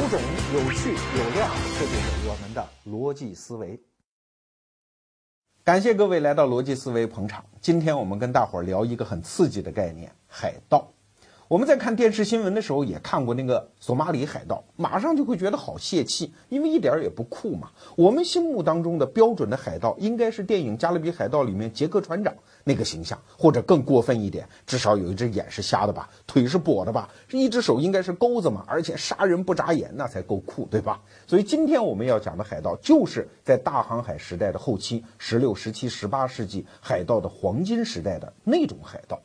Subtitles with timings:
[0.00, 0.18] 有种、
[0.54, 1.46] 有趣、有料，
[1.78, 3.78] 这就是我们的逻辑思维。
[5.62, 7.44] 感谢各位来到逻辑思维捧场。
[7.60, 10.90] 今天我们跟大伙儿聊一个很刺激的概念——海盗。
[11.50, 17.72] 我们在看电视新闻的时候也看过那个索马里海盗，马上就会觉得好泄气，因为一点儿也不酷嘛。
[17.96, 22.32] 我们心目当中的标准的海盗应该是电影《加勒比海盗》里面杰克船长
[22.62, 31.02] 那个形象，或者更过分一点，至少有一只眼是瞎的吧，腿是跛的吧，一只手应该是钩子嘛，而且杀人不眨眼，那才够酷，对吧？
[31.26, 39.20] 所以今天我们要讲的海盗，就是在大航海时代的后期，十六、十七、十八世纪海盗的黄金时代的那种海盗。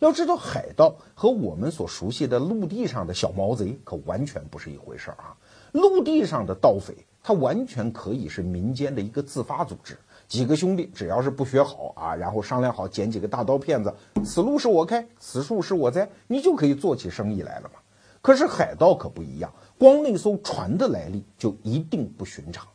[0.00, 5.36] 要知道，海盗和我们所熟悉的陆地上的小毛贼可完全不是一回事儿啊！
[5.72, 17.78] 陆地上的盗匪，他完全可以是民间的一个自发组织，几个兄弟只要是不学好啊，然后商量好捡几个大刀片子，此路是我开，此树是我栽，你就可以做起生意来了嘛。
[18.22, 22.66] 可是海盗可不一样，光那艘船的来历就一定不寻常。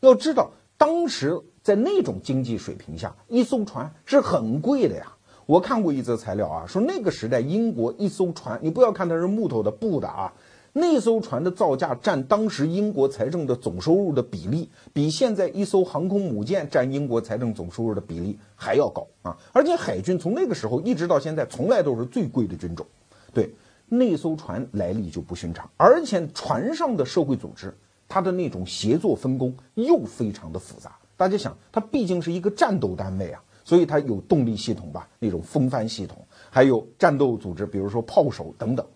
[0.00, 5.12] 要知道，当时在那种经济水平下，一艘船是很贵的呀。
[5.46, 10.32] 我看过一则材料啊，说那个时代英国一艘船，你不要看它是木头的、布的啊，
[10.72, 19.36] 那艘船的造价占当时英国财政的总收入的比例，比现在一艘航空母舰占英国财政总收入的比例还要高啊！
[19.52, 22.86] 而且海军从那个时候一直到现在，从来都是最贵的军种。
[23.34, 23.50] 对，
[23.88, 27.76] 那艘船来历就不寻常，而且船上的社会组织，
[28.08, 30.96] 它的那种协作分工又非常的复杂。
[31.16, 33.42] 大家想，它毕竟是一个战斗单位啊。
[33.72, 38.86] 所以它有动力系统吧，那种风帆系统，还有战斗组织，比如说炮手等等。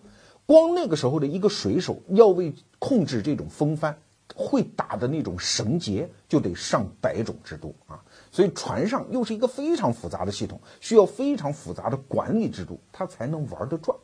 [0.45, 3.97] 光那个时候的一个水手要为控制这种风帆，
[4.35, 7.99] 会打的那种绳结就得上百种之多啊。
[8.31, 13.97] 所以船上又是一个非常复杂的系统，需要非常复杂的管理制度，它才能玩得转。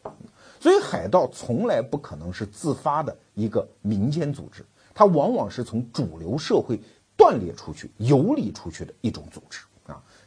[0.59, 4.66] 所以海盗从来不可能是自发的一个民间组织，
[4.96, 6.81] 它往往是从主流社会
[7.16, 9.59] 断裂出去、游离出去的一种组织。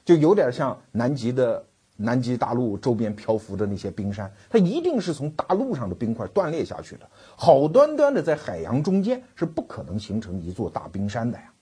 [0.07, 1.63] 就有点像南极的
[1.97, 7.09] 南极大陆周边漂浮的那些冰山，它一定是从大陆上的冰块断裂下去的。
[7.35, 11.53] 好端端的在海洋中间是不可能形成一座大冰山的呀。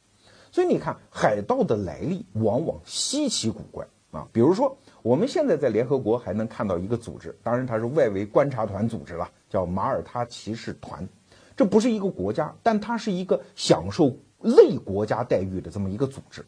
[0.52, 4.28] 所以你看，海盗的来历往往稀奇古怪啊。
[4.30, 11.08] 比如说，我们现在在联合国还能看到一个组织，当然它是外围观察团组织了，叫马耳他骑士团。
[11.56, 16.44] 这不是一个国家，但它是一个享受类国家待遇的这么一个组织。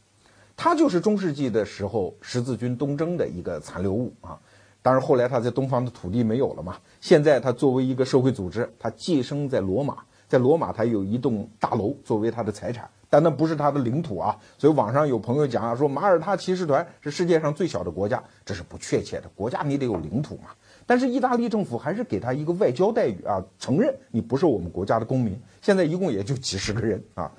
[0.56, 4.38] 他就是中世纪的时候十字军东征的一个残留物啊，
[4.80, 6.76] 当然后来他在东方的土地没有了嘛。
[7.00, 14.34] 现在他作为一个社会组织，他寄生在罗马，在罗马他有一栋大楼作为他的财产，但那不是他的领土啊。
[14.56, 19.28] 所以网上有朋友讲啊，说马耳他骑士团是世界上最小的国家，这是不确切的。
[19.34, 20.50] 国家你得有领土嘛。
[20.86, 25.38] 但是意大利政府还是给他一个外交待遇啊，承认你不是我们国家的公民。
[25.60, 27.30] 现在一共也就几十个人啊。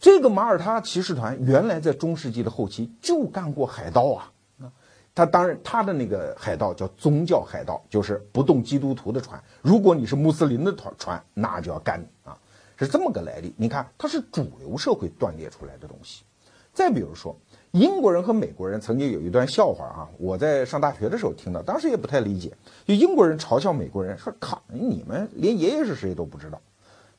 [0.00, 4.30] 这个马耳他骑士团原来在中世纪的后期就干过海盗啊，
[5.12, 9.42] 他当然他的那个海盗叫宗教海盗，就是不动基督徒的船。
[9.60, 12.38] 如果你是穆斯林的船船，那就要干你啊，
[12.76, 13.52] 是这么个来历。
[13.56, 16.22] 你看，它是主流社会断裂出来的东西。
[16.72, 17.36] 再比如说，
[17.72, 26.60] 英国人和美国人曾经有一段笑话啊，我在上大学的时候听到，当时也不太理解，就英国人嘲笑美国人说：“靠，你们连爷爷是谁都不知道。”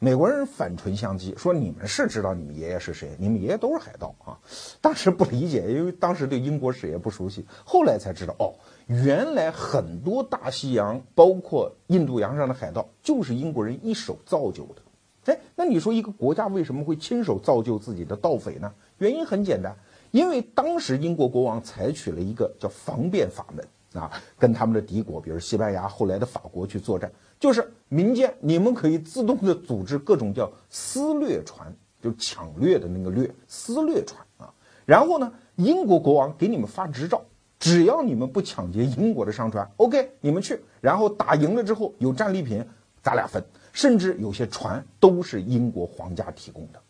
[0.01, 3.11] 美国人反唇相讥说：“你们是知道你们爷爷是谁？
[3.19, 4.39] 你们爷爷都是海盗啊！”
[4.79, 7.45] 当时不理解，因为当时对英国史也不熟悉。
[7.65, 8.55] 后来才知道，哦，
[8.87, 14.81] 原来很多大西洋，包括印度洋上的海盗，就是英国人一手造就的。
[15.25, 18.73] 哎，那你说一个国家为什么会亲手造就自己的盗匪呢？
[18.99, 19.75] 原因很简单，
[20.11, 23.67] 因为当时英国国王采取了一个叫防变法门。
[23.91, 34.53] 啊，跟他们的敌国，比如西班牙，后来的法国去作战，就是民间你们可以自动的组织各种叫私掠船，就抢掠的那个掠，私掠船啊。
[34.85, 37.23] 然后呢，英国国王给你们发执照，
[37.57, 40.59] 只要你们不抢劫英国的商船，OK，你们去。
[40.81, 42.65] 然后打赢了之后有战利品，
[43.01, 43.43] 咱俩分。
[43.71, 46.81] 甚至有些船都是英国皇家提供的。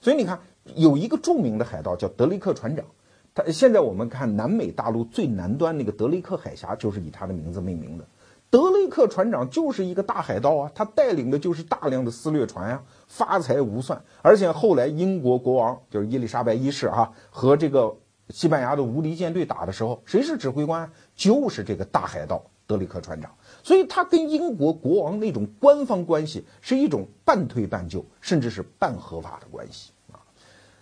[0.00, 0.38] 所以你看，
[0.76, 2.84] 有一个著名的海盗叫德雷克船长。
[3.34, 8.04] 他现在我们看南美大陆最南端那个德雷克海峡，就是以他的名字命名的。
[8.50, 14.02] 德雷克船长就是一个大海盗啊，他带领的就是大量的私掠船呀，发财无算。
[14.22, 17.96] 而且后来英国国王就是伊丽莎白一世啊，和这个
[18.30, 20.90] 西班牙的无敌舰队打的时候，谁是指挥官？
[21.14, 23.32] 就是这个大海盗德雷克船长。
[23.62, 30.18] 所以他跟英国国王那种官方关系是一种半推半就，甚至是半合法的关系啊。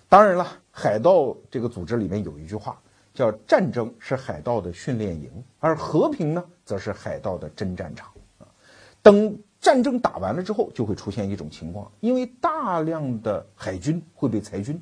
[0.09, 2.81] 当然了，海盗这个组织里面有一句话，
[3.19, 5.29] 叫“战争是海盗的训练营，
[5.59, 8.09] 而和平呢，则是海盗的真战场”。
[8.39, 8.47] 啊，
[9.03, 14.81] 等战争打完了之后，就会出现一种情况，因为大量的海军会被裁军，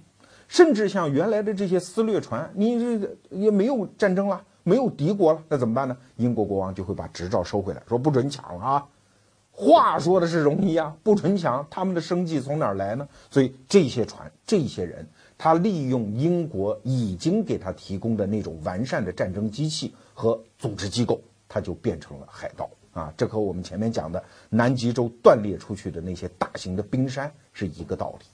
[0.49, 5.97] 甚至像原来的这些私掠船，你这也没有战争了，没有敌国了，那怎么办呢？
[6.17, 8.87] 英国国王就会把执照收回来，说不准抢了啊。
[9.51, 13.09] 话说的是容易啊，不准抢，他们的生计从哪儿来呢？
[13.31, 23.13] 所以这些船，这些人，他利用英国已经给他提供的那种完善的战争机器和组织机构，他就变成了海盗啊！
[23.17, 28.25] 这和我们前面讲的南极洲断裂出去的那些大型的冰山是一个道理。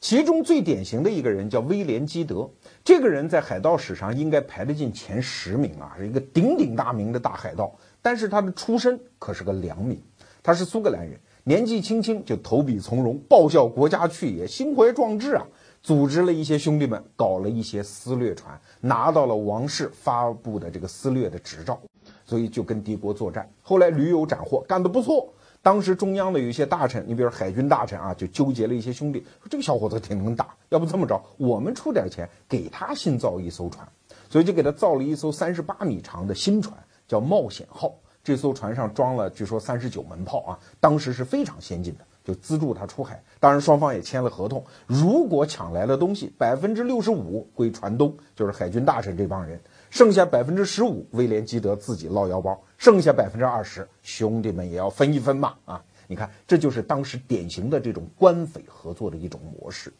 [0.00, 2.50] 其中最典型的一个人叫威廉基德，
[2.84, 7.72] 这个人在海盗史上应该排得进前十名啊，是一个鼎鼎大名的大海盗。
[8.02, 10.00] 但是他的出身可是个良民。
[10.42, 15.46] 他是苏格兰人，年纪轻轻就投笔从戎，报效国家去也，心怀壮志啊！
[15.82, 21.80] 组织了一些兄弟们，搞了一些私掠船，拿到了王室发布的这个私掠的执照，
[22.24, 23.50] 所以就跟敌国作战。
[23.62, 25.32] 后来屡有斩获，干得不错。
[25.60, 33.86] 当时中央的有一些大臣，你比如海军大臣啊，就纠结了一些兄弟，说这个小伙子挺能打，要不这么着，我们出点钱给他新造一艘船，
[34.28, 36.76] 所以就给他造了一艘三十八米长的新船，
[37.08, 37.92] 叫冒险号。
[38.24, 43.22] 这艘船上装了，据说三十九门炮啊，当时是非常先进的，就资助他出海。
[43.40, 49.60] 当然，双方也签了合同，如果抢来了东西，百分之六十五归船东，就是海军大臣这帮人，
[49.90, 55.82] 剩下百分之十五威廉基德自己捞腰包，剩下百分之二十兄弟们也要分一分嘛啊！
[56.08, 59.92] 你看，这就是当时典型的这种官匪合作的一种模式。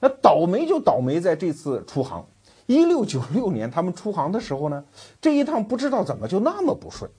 [0.00, 2.26] 那倒霉就倒霉在这次出航，
[2.66, 4.84] 一六九六年他们出航的时候呢，
[5.20, 7.10] 这一趟不知道怎么就那么不顺。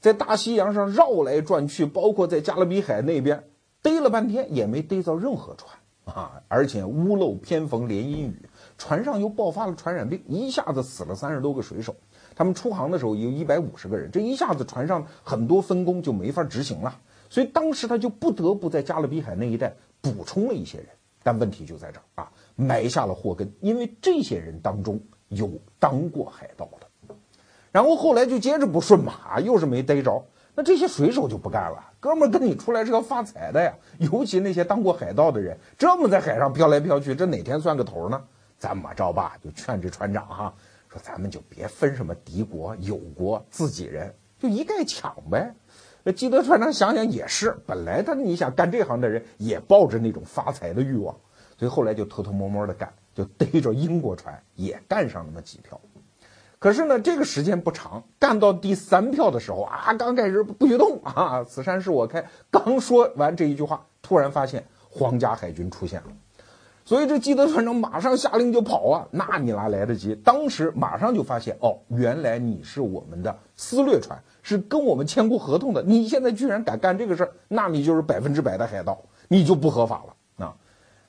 [0.00, 3.44] 在大西洋上绕来转去，包括在加勒比海那边
[3.86, 5.72] 逮了半天，也没逮着任何船
[6.12, 6.42] 啊！
[6.48, 11.94] 而且屋漏偏逢连阴雨，船上又爆发了传染病，一下子死了三十多个水手。
[12.34, 16.98] 他们出航的时候有一百五十个人，这一下子船上很多分工就没法执行了，
[17.30, 20.88] 所以当时他就不得不在加勒比海那一带补充了一些人。
[21.22, 25.48] 但问题就在这儿啊，埋下了祸根，因为这些人当中有
[25.78, 27.14] 当过海盗的。
[27.70, 30.24] 然后后来就接着不顺嘛，又是没逮着，
[30.56, 31.92] 那这些水手就不干了。
[32.06, 38.22] 哥们儿跟你出来是要发财的呀，尤其那些当过海盗的人，这么在海上飘来飘去，这哪天算个头呢？
[38.58, 40.54] 怎么着吧，就劝这船长哈，
[40.88, 45.52] 说咱们就别分什么敌国、友国、自己人，就一概抢呗。
[46.04, 51.12] 那基德船长想想也是，本来他你想干这行的人也抱着那种发财的欲望，
[51.58, 55.80] 所以后来就偷偷摸摸的干，就逮着英国船也干上那么几条。
[56.58, 62.24] 可是呢，这个时间不长，干到第三票的时候啊，刚开始不许动啊，此山是我开。
[62.50, 66.06] 刚说完这一句话，突然发现皇家海军出现了，
[66.84, 69.06] 所以这基德船长马上下令就跑啊。
[69.10, 70.14] 那你哪来得及？
[70.14, 75.82] 当时马上就发现，哦，原来你是我们的私掠船，是跟我们签过合同的。
[75.82, 78.98] 你现在居然敢干这个事儿，那你就是百分之百的海盗，
[79.28, 80.15] 你就不合法了。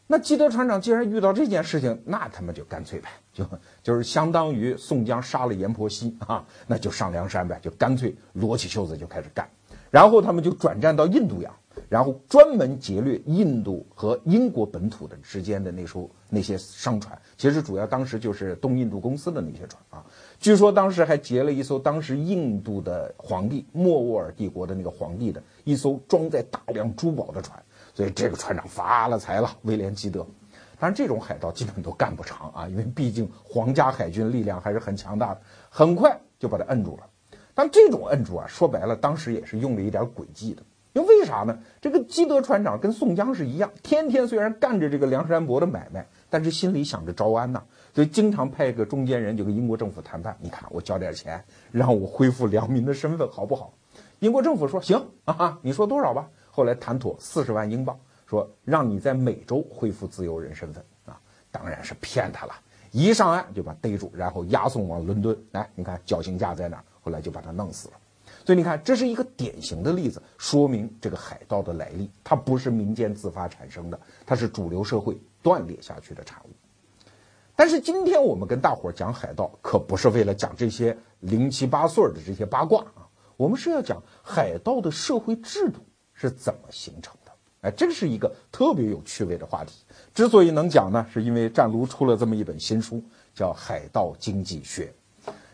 [0.09, 3.45] 那基德船长既然遇到这件事情，那他们就干脆呗，就
[3.83, 9.45] 就是相当于宋江杀了阎婆惜啊，那就上梁山呗，就干脆撸起袖子就开始干。
[9.91, 11.53] 然后他们就转战到印度洋，
[11.89, 17.17] 然后专门劫掠印度和英国本土的之间的那艘那些商船。
[17.37, 20.05] 其实主要当时就是东印度公司的那些船啊。
[20.39, 27.61] 据说当时还劫了一艘当时印度的皇帝莫卧儿帝国的那个皇帝的一艘装载大量珠宝的船。
[27.97, 30.23] 所以这个船长发了财了，威廉基德。
[30.77, 37.07] 但是这种海盗基本都干不长啊，因为毕竟皇家海军力量还是很强大的，很快就把他摁住了。
[37.55, 40.61] 但这种摁住啊，说白了，当时也是用了一点诡计的。
[40.93, 41.57] 因为为啥呢？
[41.81, 47.63] 这个基德船长跟宋江是一样，天天虽然干着这个梁山伯的买卖，但是心里想着招安呐，
[47.95, 50.37] 所以经常派个中间人就跟英国政府谈判。
[50.39, 53.73] 你看我交点钱，让我恢复良民的身份，好不好？
[54.19, 56.29] 英国政府说行啊，你说多少吧。
[56.57, 57.95] 后来谈妥四十万英镑，
[58.25, 61.15] 说让你在美洲恢复自由人身份啊，
[61.51, 62.53] 当然是骗他了。
[62.89, 65.37] 一上岸就把逮住，然后押送往伦敦。
[65.51, 66.83] 来，你看绞刑架在哪？
[67.03, 67.93] 后来就把他弄死了。
[68.43, 76.49] 所以你看，这是一个典型的例子，说明这个海盗的来历，它不是民间自发产生的，它是主流社会断裂下去的产物。
[77.55, 85.81] 但是今天我们跟大伙儿讲海盗，可不是为了讲这些零七八碎的这些八卦啊，我们是要讲海盗的社会制度。
[86.19, 87.31] 是怎么形成的？
[87.61, 89.73] 哎，这是一个特别有趣味的话题。
[90.13, 93.01] 之所以能讲呢，是因为战卢出了这么一本新书，
[93.33, 94.91] 叫《海盗经济学》，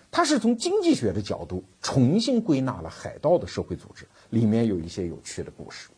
[0.10, 5.90] 它是从经济学的角度重新归纳了海盗的社会组织，里面有一些有趣的故事。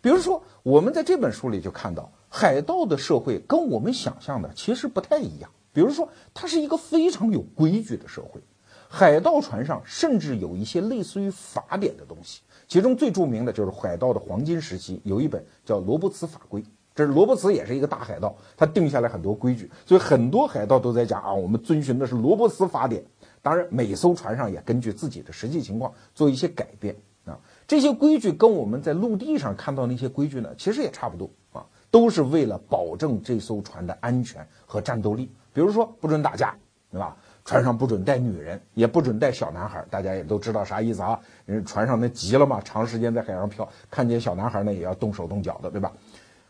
[0.00, 5.50] 比如说，我们在这本书里就看到，海盗的社会跟我们想象的其实不太一样。
[5.72, 8.40] 比如说，它是一个非常有规矩的社会。
[8.88, 16.62] 海盗船上甚至有一些类似于法典的东西，其中最著名的就是海盗的黄金时期有一本叫《罗伯茨法规》。
[16.94, 23.04] 这是罗伯茨也是一个大海盗，他定下来很多规矩，所以很多海盗都在讲啊，我们遵循的是罗伯茨法典。
[23.40, 27.38] 当然，每艘船上也根据自己的实际情况做一些改变啊。
[27.68, 35.30] 这些规矩跟我们在陆地上看到那些规矩呢，其实也差不多啊，都是为了保证这艘船的安全和战斗力。
[35.52, 36.56] 比如说，不准打架，
[36.90, 37.16] 对吧？
[37.48, 39.82] 船上不准带女人，也不准带小男孩。
[39.88, 41.18] 大家也都知道啥意思啊？
[41.46, 45.90] 人船上那急了嘛，长时间在海上漂，看见小男孩呢也要动手动脚的，对吧？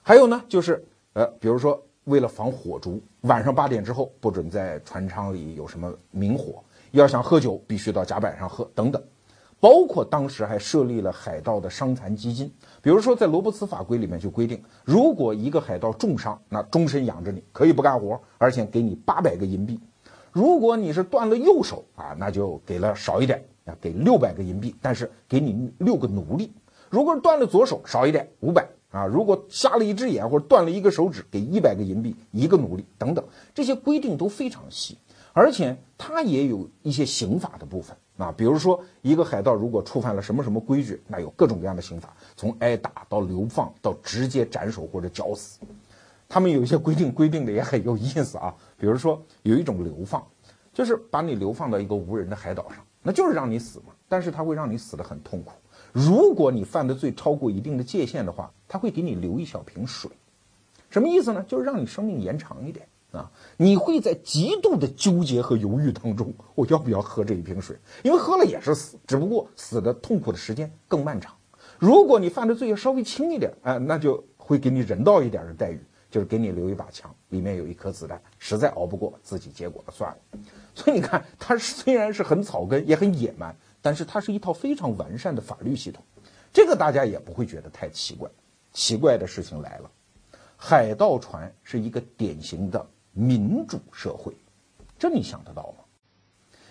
[0.02, 9.00] 还有呢，就是呃，比如说为了防火烛，晚上八点之后不准在船舱里有什么明火，要想喝酒必须到甲板上喝等等。
[9.60, 12.52] 包括当时还设立了海盗的伤残基金，
[12.82, 19.76] 比如说在罗伯茨法规里面就规定，如果一个海盗重伤，那终身养着你，可以不干活，而且给你八百个银币；
[20.38, 26.46] 如果你是断了右手啊，那就给了少一点，啊，给六百个银币，但是给你六个奴隶；
[26.90, 28.68] 如果是断了左手，少一点，五百。
[28.92, 34.96] 啊，如果瞎了一只眼或者断了一个手指，给一百个银币，一个奴隶等等，这些规定都非常细，
[35.32, 38.32] 而且它也有一些刑法的部分啊。
[38.36, 45.58] 比如说，一个海盗如果触犯了什么什么规矩，那有各种各样的刑法，从挨打到流放到直接斩首或者绞死。
[46.30, 48.54] 他们有一些规定，规定的也很有意思啊。
[48.78, 50.24] 比如说，有一种流放，
[50.72, 55.52] 就是把你流放到一个无人的海岛上，那就是让你死嘛，但是他会让你死得很痛苦。
[55.92, 60.10] 如果你犯的罪超过一定的界限的话，他会给你留一小瓶水，
[60.90, 61.44] 什么意思呢？
[61.48, 63.30] 就是让你生命延长一点啊！
[63.56, 67.76] 你会在极度的纠结和犹豫当中，我要不要喝这一瓶水？
[68.02, 71.34] 因为喝了也是死，只不过死的痛苦的时间更漫长。
[71.78, 80.40] 如果你犯的罪要稍微轻一点，哎，那就会给你人道一点的待遇，就是给你留一把枪，里面有一颗子弹，实在熬不过，自己结果了算了。
[80.74, 83.54] 所以你看，它虽然是很草根，也很野蛮。
[83.80, 86.02] 但是它是一套非常完善的法律系统，
[86.52, 88.28] 这个大家也不会觉得太奇怪。
[88.72, 89.90] 奇怪的事情来了，
[90.56, 94.34] 海盗船是一个典型的民主社会，
[94.98, 95.84] 这你想得到吗？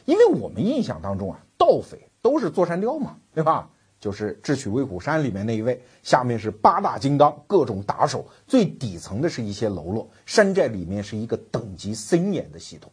[0.04, 3.70] 因为我们印象当中啊，盗匪都是坐山雕嘛，对吧？
[4.00, 12.92] 就是《智取威虎山》里面那一位，下面是八大金刚，各种打手，最底层的是一些喽啰，山寨里面是一个等级森严的系统。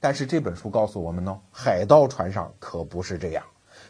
[0.00, 3.44] 但是这本书告诉我们呢，海盗船上可不是这样。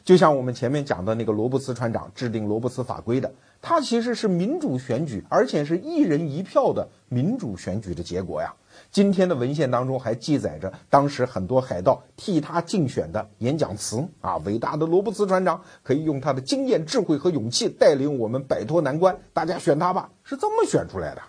[0.04, 8.54] 就像我们前面讲的那个罗伯斯船长制定罗伯斯法规的，他其实是民主选举，而且是一人一票的民主选举的结果呀。
[8.90, 21.22] 今天的文献当中还记载着当时很多海盗替他竞选的演讲词啊，伟大的罗伯茨船长可以用他的经验、智慧和勇气带领我们摆脱难关，大家选他吧，是这么选出来的。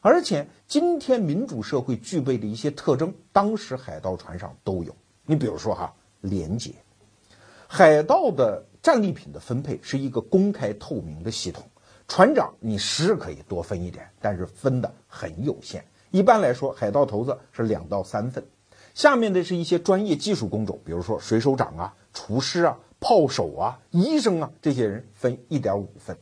[0.00, 4.94] 而且今天民主社会具备的一些特征，当时海盗船上都有。
[5.24, 6.74] 你比如说哈，廉洁，
[7.66, 11.64] 海盗的战利品的分配是一个公开透明的系统。
[12.06, 15.82] 船长你是可以多分一点，但是分的很有限。
[16.14, 18.44] 一般来说，海盗头子是两到三份，
[18.94, 26.16] 下面的是一些专业技术工种，比如说水手长啊、厨师啊、炮手啊、医生啊，这些人分一点五份。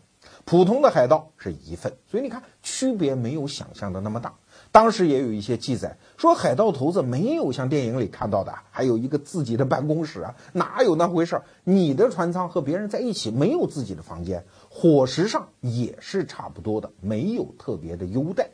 [0.46, 4.32] 普通的海盗是一份，所以你看区别没有想象的那么大。
[4.70, 11.44] 当时也有一些记载说，海盗头子没有像电影里看到的，还有一个自己的办公室啊，哪有那回事儿？
[11.64, 18.48] 你的船舱和别人在一起，没有自己的房间，伙食上也是差不多的，没有特别的优待。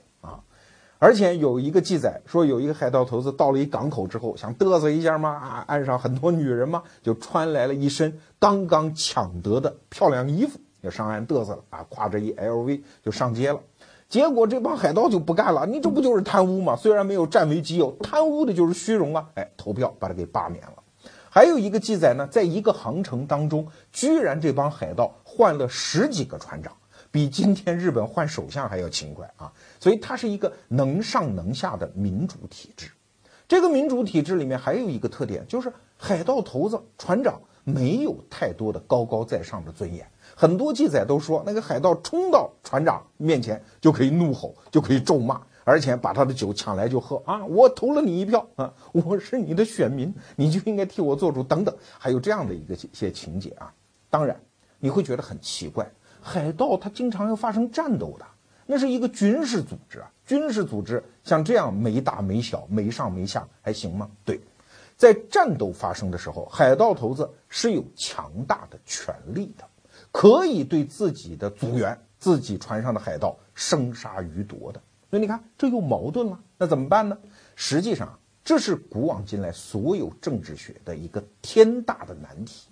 [0.98, 10.58] 而且有一个记载说，有一个海盗头子到了一港口之后，想嘚瑟一下嘛，啊，岸上很多女人嘛，就穿来了一身刚刚抢得的漂亮衣服。
[10.82, 13.60] 就上岸嘚瑟了啊，挎着一 LV 就上街了，
[14.08, 16.76] 结果这帮海盗就不干了，你这不就是贪污吗？
[16.76, 19.28] 虽然没有占为己有，贪污的就是虚荣啊！
[19.34, 20.74] 哎，投票把他给罢免了。
[21.30, 26.72] 还有一个记载呢，在一个航程当中，居然这帮海盗换了十几个船长，
[27.18, 29.52] 比今天日本换首相还要勤快啊！
[29.80, 32.92] 所以它是一个能上能下的民主体制。
[33.48, 40.08] 这个民主体制里面还有一个特点，就是海盗头子、船长没有太多的高高在上的尊严。
[40.36, 47.44] 很多记载都说，那个海盗冲到船长面前就可以怒吼，就可以咒骂，而且把他的酒抢来就喝啊！
[47.46, 53.74] 我投了你一票啊，我是你的选民，你就应该替我做主，等等，还有这样的一个些情节啊。
[54.08, 54.40] 当然，
[54.78, 58.26] 你会觉得很奇怪，海盗他经常要发生战斗的，
[58.66, 64.10] 那是一个军事组织啊，军事组织像这样没大没小、没上没下还行吗？
[64.24, 64.40] 对，
[64.96, 69.64] 在战斗发生的时候，海盗头子是有强大的权力的。
[70.10, 76.40] 可以对自己的组员、自己船上的海盗生杀予夺的，所以你看这又矛盾了。
[76.56, 77.18] 那怎么办呢？
[77.56, 82.68] 实际上，这是古往今来所有政治学的一个天大的难题！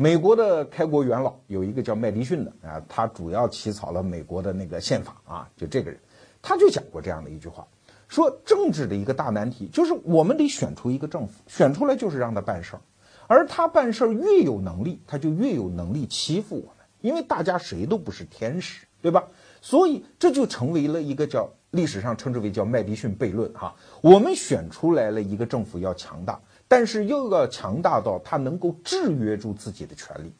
[0.00, 5.98] 美国的开国元老有一个叫麦迪逊的啊，他主要起草了美国的那个宪法啊，就这个人，
[6.40, 7.66] 他就讲过这样的一句话，
[8.06, 12.80] 说政治的一个大难题就是我们得选出一个政府，选出来就是让他办事儿，
[13.26, 19.24] 而他办事儿越有能力，他就越有能力欺负我们，因为大家谁都不是天使，对吧？
[19.60, 21.50] 所以这就成为了一个叫。
[21.72, 30.30] 历史上称之为叫麦迪逊悖论，哈，我们选出来了一个政府要强大，但是又要强大到他能够制约住自己的权利，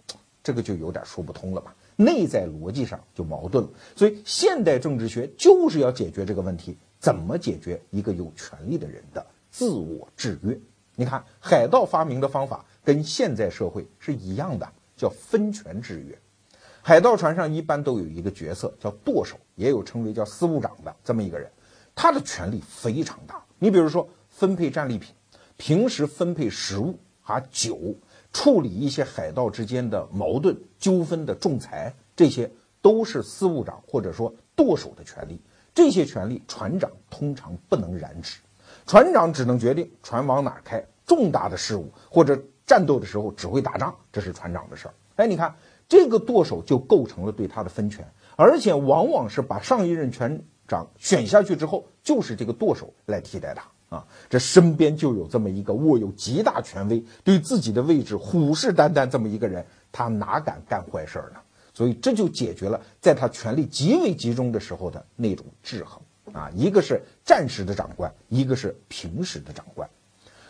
[0.44, 1.75] 这个就有点说不通了吧？
[1.97, 3.70] 内在逻辑上就矛盾了。
[3.97, 10.56] 所以现代政治学就是要解决这个问题，怎么解决一个有权利的人的自我制约？
[10.94, 16.18] 你看海盗发明的方法跟现在社会是一样的，叫分权制约。
[16.82, 21.50] 海盗船上一般都有一个角色叫舵手，也有称为叫司务长的这么一个人，
[21.94, 23.44] 他的权力非常大。
[23.58, 25.14] 你比如说分配战利品，
[25.58, 27.94] 平时分配食物啊酒，
[28.32, 32.50] 处理一些海盗之间的矛盾纠纷的仲裁，这些
[32.80, 35.38] 都是司务长或者说舵手的权利。
[35.74, 38.38] 这些权利船长通常不能染指，
[38.86, 40.82] 船长只能决定船往哪开。
[41.06, 44.94] 重大的事务或者战斗的时候指挥打仗，这是船长的事儿。
[45.16, 45.54] 哎，你看。
[45.90, 54.07] 这个舵手就构成了对他的分权，而且往往是把上一任船长选下去之后，就是这个舵手来替代他啊。
[54.28, 61.40] 这身边就有这么一个握有极大权威、对自己的位置虎视眈眈这么一个人，他哪敢干坏事儿呢？
[61.75, 66.02] 所以这就解决了在他权力极为集中的时候的那种制衡
[66.35, 66.50] 啊。
[66.57, 69.88] 一个是战时的长官，一个是平时的长官。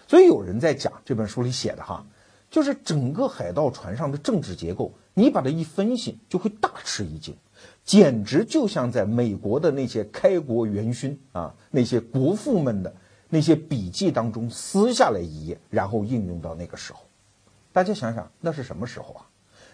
[0.07, 2.07] 所以有人在讲这本书里写的哈，
[2.51, 4.95] 就是整个海盗船上的政治结构。
[5.13, 7.37] 你把它一分析，就会大吃一惊，
[7.85, 12.95] 简直就像在美国的那些开国元勋啊，那些国父们的
[13.29, 17.01] 那些笔记当中撕下来一页，然后应用到那个时候。
[17.73, 19.27] 大家想想，那是什么时候啊？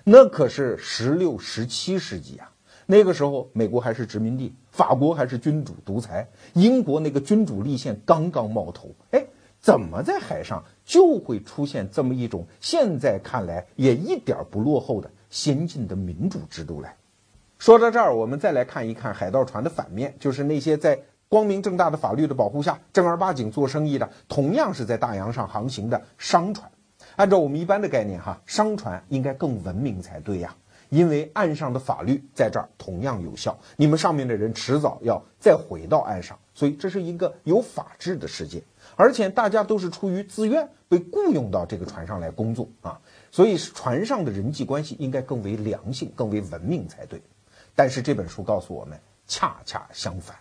[0.04, 2.50] 那可是十六、十七世纪啊！
[2.86, 8.90] 那个时候，美国还是殖民地，法国还是君主独裁，英国那个君主立宪刚刚冒头。
[9.12, 9.24] 哎，
[9.60, 15.10] 怎么在海上就会出现这么一种现在看来也一点不落后的？
[15.30, 16.94] 先进的民主制度来
[17.58, 20.96] 说到这儿，我们再来看一看海盗船的反面，就是那些在
[21.34, 26.70] 光明正大的法律的保护下正儿八经做生意的，同样是在大洋上航行的商船。
[27.16, 30.54] 按照我们一般的概念，哈，商船应该更文明才对呀，
[30.90, 38.62] 因为岸上的法律在这儿同样有效，你们上面的人迟早要再回到岸上，所以这是一个有法治的世界，
[38.94, 43.00] 而且大家都是出于自愿被雇佣到这个船上来工作啊。
[43.32, 47.20] 所以船上的人际关系应该更为良性、更为文明才对。
[47.74, 50.36] 但是这本书告诉我们，恰恰相反，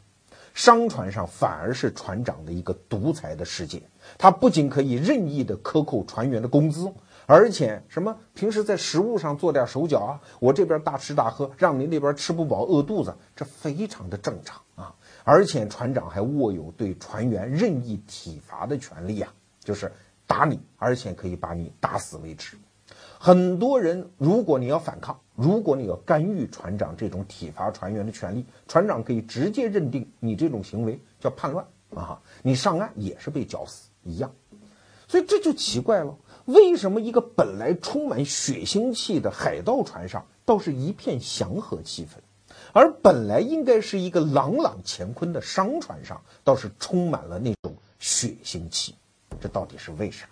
[0.53, 3.81] 商船上反而是船长的一个独裁的世界。
[4.17, 6.91] 他不仅可以任意的克扣船员的工资，
[7.25, 14.93] 而且什么平时在食物上做点手脚啊，我这边大吃大喝，让您那边吃不饱饿肚子，这非常的正常啊。
[15.23, 19.91] 而且船长还握有对船员任意体罚的权利啊，就是
[20.27, 22.57] 打你，而且可以把你打死为止。
[23.25, 34.29] 很多人，如果你要反抗，如果你要干预船长这种体罚船员的权利，船长可以直接认定你这种行为叫叛乱啊，你上岸也是被绞死一样。
[35.07, 42.17] 所以这就奇怪了，为什么一个本来充满血腥气的海盗船上，倒是一片祥和气氛，
[42.73, 48.93] 而本来应该是一个朗朗乾坤的商船上，倒是充满了那种血腥气？
[49.39, 50.27] 这到底是为啥？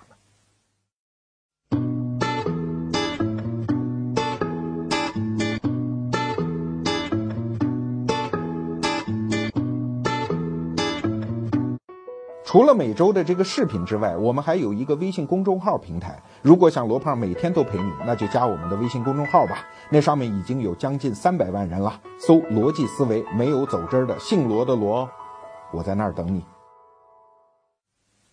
[12.52, 16.22] 除了每周的这个视频之外，我们还有一个微信公众号平台。
[16.42, 19.66] 如果想罗胖每天都陪你，那就加我们的微信公众号吧。
[19.90, 25.10] 那上面已经有将近三百万人了，搜“逻辑思维”，没有走针的，姓罗的罗，
[25.72, 26.44] 我在那儿等你。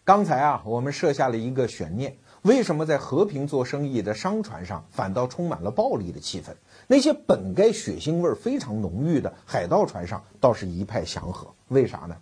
[0.03, 6.49] 刚才啊，我们设下了一个悬念：为什么在和平做生意的商船上，反倒充满了暴力的气氛？
[6.89, 12.17] 那些本该血腥味非常浓郁的海盗船上，倒是一派祥和，为啥呢？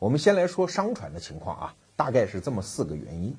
[0.00, 3.36] 我们先来说商船的情况啊，大概是这么四个原因。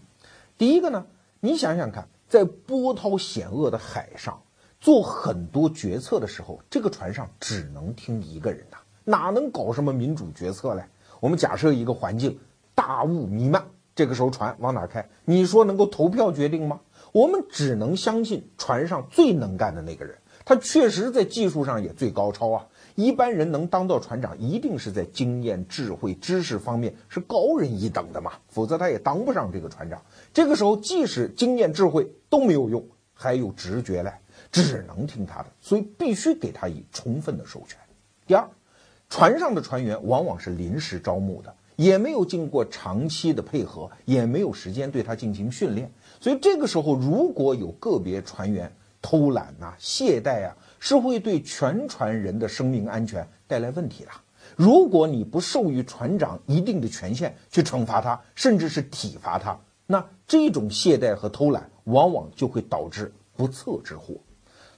[0.60, 1.08] 第一个呢，
[1.40, 4.44] 你想想看，在波涛险恶的海上
[4.80, 10.84] 做很多决策的时候，这个船上只能听一个人的，哪能搞什么民主决策嘞？
[11.20, 12.38] 我们假设一个环境，
[12.76, 15.10] 大雾弥漫，这个时候船往哪开？
[15.26, 16.82] 你说能够投票决定吗？
[17.12, 22.68] 我们只能相信船上最能干的那个人，他确实在技术上也最高超啊。
[22.96, 30.02] 一般人能当到船长，一定是在经验、智慧、知识方面是高人一等的嘛，否则他也当不上这个船长。
[30.34, 34.12] 这个时候，即使经验、智慧都没有用，还有直觉嘞，
[34.52, 37.78] 只能听他的，所以必须给他以充分的授权。
[38.28, 38.48] 第二，
[39.10, 50.56] 船上的船员往往是临时招募的，也没有经过长期的配合，也没有时间对他进行训练，所以这个时候如果有个别船员偷懒呐、懈怠啊。
[50.82, 54.10] 是会对全船人的生命安全带来问题的。
[54.58, 64.16] 如果你不授予船长一定的权限去惩罚他，甚至是体罚他，那这种懈怠和偷懒往往就会导致不测之祸。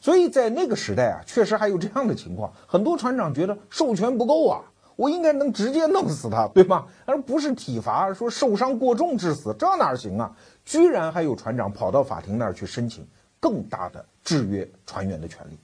[0.01, 4.61] 所以在那个时代啊，确实还有这样的情况：很多船长觉得授权不够啊，
[4.97, 6.85] 我应该能直接弄死他，对吧？
[7.05, 10.35] 而不是体罚，说受伤过重致死，这哪行啊？
[10.65, 13.07] 居然还有船长跑到法庭那儿去申请
[13.39, 15.57] 更大的制约船员的权利。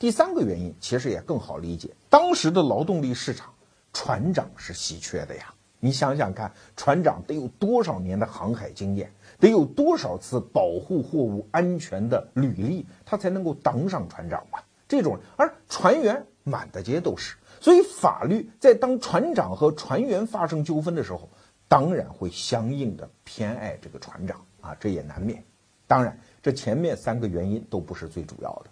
[0.00, 3.52] 第三个原因其实也更好理解，当时的劳动力市场，
[3.92, 5.52] 船长是稀缺的呀。
[5.78, 14.64] 你想想看，船长得有多少年的航海经验，得有多少次保护货物安全的履历，他才能够当上船长吧？
[14.88, 21.28] 这种，而船员满大街都是，所以法律在当船长和船员发生纠纷的时候，
[21.68, 25.44] 当然会相应的偏爱这个船长啊，这也难免。
[25.86, 28.70] 当然，这前面三个原因都不是最主要的。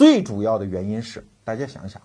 [0.00, 2.00] 最主要的原因是，大家想想，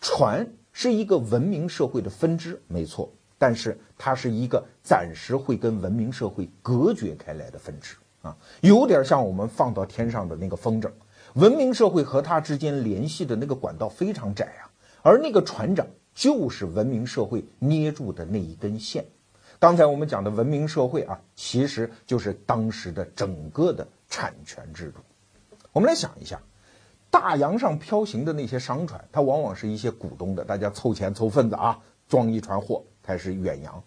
[0.00, 10.90] 船是一个文明社会的分支，没错，但是它是一个暂时会跟文明社会隔绝开来的分支啊，有点像我们放到天上的那个风筝，
[11.34, 19.04] 文明社会和它之间联系的那个管道非常窄啊，而那个船长就是文明社会捏住的那一根线。
[19.58, 25.00] 刚才我们讲的文明社会啊，其实就是当时的整个的产权制度。
[25.72, 26.40] 我们来想一下。
[27.14, 33.80] 大洋上飘行的那些商船，它往往是一些股东的，大家凑钱凑份子啊，装一船货开始远洋。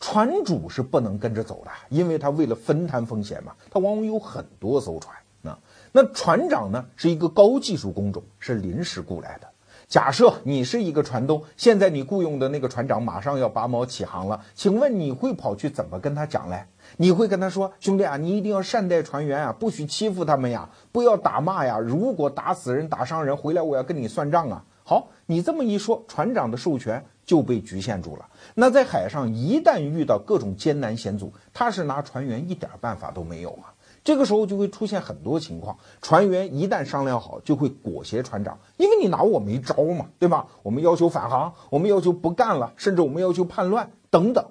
[0.00, 5.58] 船主是不能跟着走的，因为他为了分摊风险嘛，他往往有很多艘船啊。
[5.92, 9.46] 那船长呢，是一个高技术工种，是临时雇来的。
[9.86, 16.64] 假设你是一个船东，现在你雇佣的那个船长马上要拔锚起航了，请问你会跑去怎么跟他讲嘞？
[16.96, 21.78] 你会跟他说：“兄弟啊，你一定要善待船员啊，不许欺负他们呀，不要打骂呀。
[21.78, 28.28] 如果打死人、打伤人，回来我要跟你算账啊。”好，你这么一说，船长的授权就被局限住了。
[28.54, 33.72] 那在海上一旦遇到各种艰难险阻，他是拿船员一点办法都没有啊。
[34.02, 40.48] 这个时候就会出现很多情况，船员一旦商量好，就会裹挟船长，因为你拿我没招嘛，对吧？
[40.64, 44.44] 我们要求返航，我们要求不干了，甚至我们要求叛乱等等。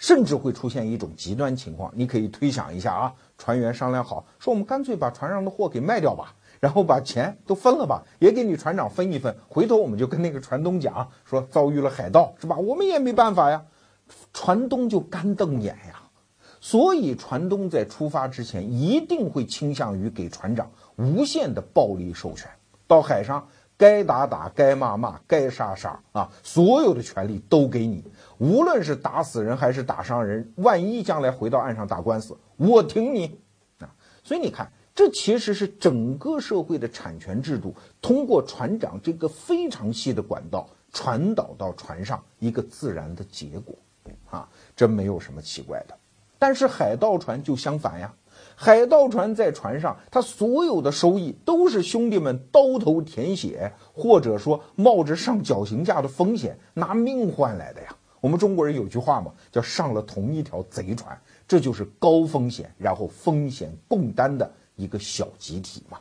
[0.00, 12.56] 甚至会出现一种极端情况，你可以推想一下啊，船员商量好，说我们干脆把船上的货给卖掉吧， 然后把钱都分了吧，也给你船长分一份，回头我们就跟那个船东讲，说遭遇了海盗是吧？
[12.56, 13.62] 我们也没办法呀，
[14.32, 16.00] 船东就干瞪眼呀。
[16.62, 22.50] 所以船东在出发之前一定会倾向于给船长无限的暴力授权，
[22.86, 23.46] 到海上。
[23.76, 26.30] 该打打，该骂骂，该杀杀啊！
[26.42, 28.04] 所有的权利都给你，
[28.40, 33.38] 无论是打死人还是打伤人，万一将来回到岸上打官司，我挺你
[33.80, 33.92] 啊！
[34.24, 43.74] 所以你看，这其实是整个社会的产权制度通过船长这个非常细的管道传导到船上一个自然的结果
[44.30, 44.48] 啊！
[44.74, 45.94] 这没有什么奇怪的。
[46.38, 48.10] 但是海盗船就相反呀。
[48.56, 57.94] 海盗船在船上，他所有的收益都是兄弟们刀头舔血，或者说冒着上绞刑架的风险拿命换来的呀。
[58.20, 65.98] 我们中国人有句话嘛，叫上了同一条贼船，这就是高风险然后风险共担的一个小集体嘛。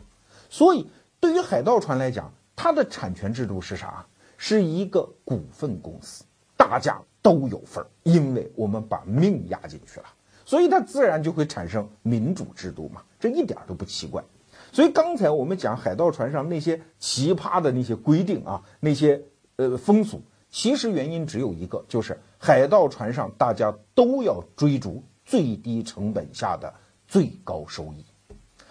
[0.49, 4.05] 所以对于海盗船来讲，它的产权制度是啥？
[4.37, 6.23] 是一个股份公司，
[6.55, 10.05] 大家都有份儿，因为我们把命押进去了。
[10.45, 14.23] 所以它自然就会产生民主制度嘛，这一点都不奇怪。
[14.71, 19.21] 所以刚才我们讲海盗船上那些奇葩的那些规定啊，那些
[19.57, 26.73] 呃风俗，其实原因只有一个，就是海盗船上大家都要追逐最低成本下的
[27.07, 28.03] 最高收益。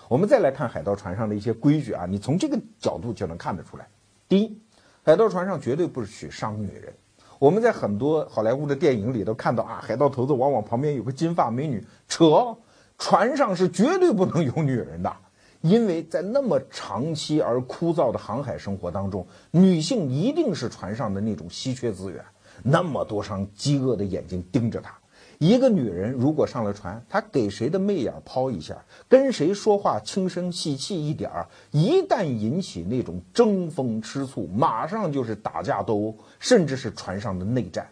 [0.08, 3.86] 我们再来看海盗船上的一些规矩啊，你从这个角度就能看得出来。
[4.28, 4.60] 第一，
[5.04, 6.92] 海盗船上绝对不许伤女人。
[7.38, 12.56] 我们在很多好莱坞的电影里都看到啊，海盗头子往往旁边有个金发美女，扯，
[12.98, 15.16] 船上是绝对不能有女人的，
[15.60, 22.24] 因为在那么长期而枯燥的航海生活当中，女性一定是船上的那种稀缺资源，
[22.62, 24.96] 那么多双饥饿的眼睛盯着她，
[25.38, 37.88] 一个女人如果上了船，她给谁的媚眼抛一下，跟谁说话轻声细气一点儿，一旦引起那种争风吃醋，马上就是打架斗殴，甚至是船上的内战，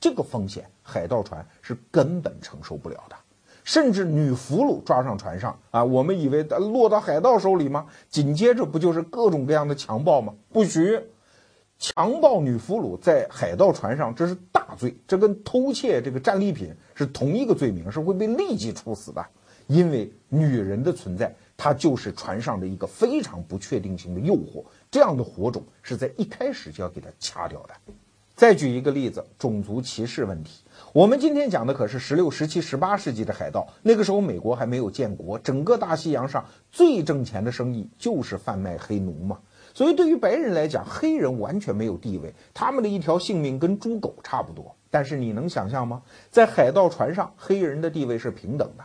[0.00, 3.16] 这个风险海盗船是根本承受不了的。
[3.64, 7.86] 甚至女俘虏抓上船上啊，我们以为落到海盗手里吗？
[8.08, 10.32] 紧接着不就是各种各样的强暴吗？
[10.52, 11.00] 不许。
[11.76, 19.22] 强暴女俘虏在海盗船上，这是大罪，这跟偷窃这个战利品是同一个罪名，是会被立即处死的。
[19.66, 27.74] 因为女人的存在，它就是船上的一个非常不确定性的诱惑，这样的火种是在一开始就要给它掐掉的。
[28.36, 30.64] 再举一个例子，种族歧视问题。
[30.92, 39.38] 我们今天讲的可是十六、十七、十八世纪的海盗，那个时候美国还没有建国，整个大西洋上最挣钱的生意就是贩卖黑奴嘛。
[39.72, 44.74] 所以，对于白人来讲，黑人完全没有地位，他们的一条性命跟猪狗差不多。
[44.90, 46.02] 但是，你能想象吗？
[46.30, 48.84] 在海盗船上，黑人的地位是平等的。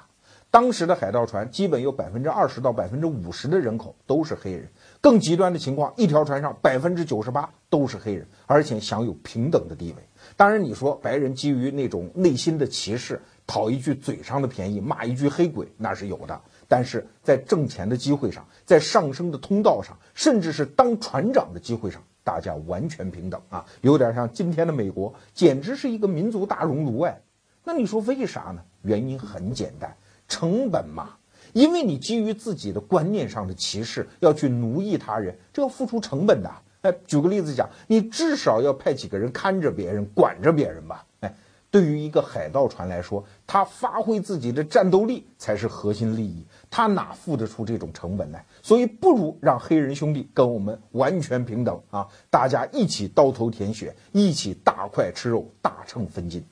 [0.51, 4.67] 当时的海盗船基本有百分之二十到百分之五十的人口都是黑人。
[5.01, 10.03] 更极端的情况，一条船上百分之九十八都是黑人，而且享有平等的地位。
[10.35, 16.41] 当然，你说白人基于那种内心的歧视，讨一句嘴上的便宜，骂一句黑鬼，那是有的。
[16.67, 27.21] 但是在挣钱的机会上，在上升的通道上，甚至是当船长的机会上，大家完全平等啊，有点像今天的美国，简直是一个民族大熔炉哎。
[27.63, 28.61] 那你说为啥呢？
[28.81, 29.95] 原因很简单，
[30.27, 31.15] 成本嘛。
[31.53, 36.51] 因为你基于自己的观念上的歧视，要去奴役他人，这要付出成本的。
[36.81, 41.05] 哎，举个例子讲，你至少要派几个人看着别人，管着别人吧。
[41.21, 41.35] 哎。
[41.71, 48.39] 对于一个海盗船来说，他发挥自己的战斗力才是核心利益，他哪付得出这种成本呢？
[48.63, 56.43] 所以不如让黑人兄弟跟我们完全平等啊，大家一起刀头舔血，一起大块吃肉，大秤分金。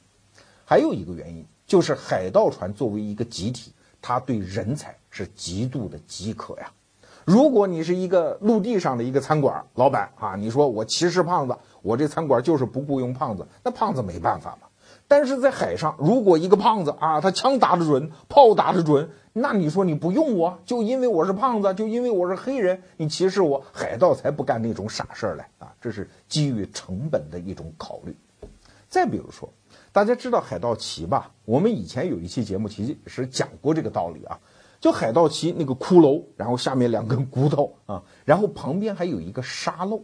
[0.64, 3.72] 还有一个原因就是海盗船作为一个集体，
[4.08, 6.72] 他对人才是极度的饥渴呀。
[7.26, 14.68] 如果你是一个陆地上的一个餐馆老板啊，你说我歧视胖子，我这餐馆就是不雇佣胖子，那胖子没办法嘛。
[15.10, 25.68] 但是在海上，如果一个胖子啊，他枪打得准，炮打得准，那你说你不用我，就因为我是胖子，就因为我是黑人，你歧视我，海盗才不干那种傻事儿来啊！
[25.82, 28.16] 这是基于成本的一种考虑。
[28.88, 29.50] 再比如说，
[29.92, 31.32] 大家知道海盗旗吧？
[31.46, 34.40] 我们以前有一期节目其实讲过这个道理啊，
[34.80, 40.04] 就海盗旗那个骷髅，然后下面两根骨头啊，然后旁边还有一个沙漏，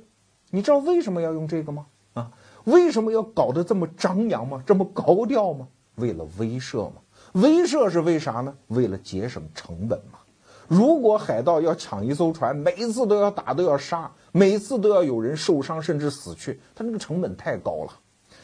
[0.50, 1.86] 你知道为什么要用这个吗？
[2.14, 2.32] 啊？
[2.64, 4.64] 为什么要搞得这么张扬吗？
[4.66, 5.68] 这么高调吗？
[5.96, 6.96] 为了威慑吗？
[7.34, 8.56] 威慑是为啥呢？
[8.68, 10.20] 为了节省成本嘛。
[10.68, 18.00] 如果海盗要抢一艘船，每一次都要打，都要杀，每次都要有人受伤甚至死去，他那个成本太高了。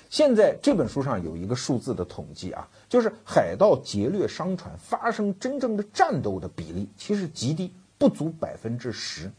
[0.09, 9.31] 现在这本书上有一个数字的统计啊，就是海盗劫掠商船发生真正的战斗的比例其实极低，不足百分之十。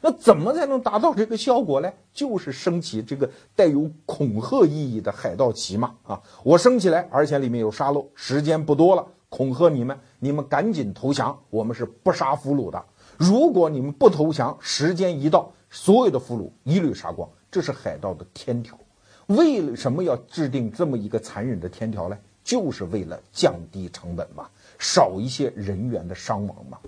[0.00, 1.92] 那怎么才能达到这个效果呢？
[2.12, 5.94] 就是升起这个带有恐吓意义的海盗旗嘛！
[6.04, 12.84] 啊，我升起来，而且里面有沙漏，时间不多了，恐吓你们，你们赶紧投降，我们是不杀俘虏的。
[13.16, 17.28] 如果你们不投降，时间一到，所有的俘虏一律杀光。
[17.50, 18.76] 这是海盗的天条。
[19.26, 22.18] 为什么要制定这么一个残忍的天条呢？
[22.44, 26.78] 就是为了降低成本嘛，少一些人员的伤亡嘛。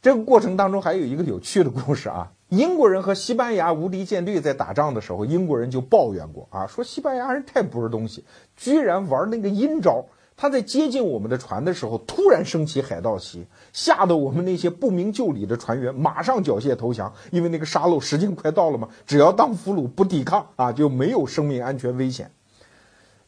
[0.00, 8.24] 这个过程当中还有一个有趣的故事啊，英国人和西班牙无敌舰队在打仗的时候，英国人就抱怨过啊，说西班牙人太不是东西，
[8.56, 10.06] 居然玩那个阴招。
[10.38, 22.30] 他在接近我们的船的时候，突然升起海盗旗，吓得我们那些不明就里的船员马上缴械投降，因为那个沙漏时间快到了嘛，只要当俘虏不抵抗啊，就没有生命安全危险。